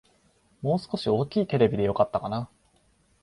[0.63, 2.49] もう少し大きいテレビでよかったかな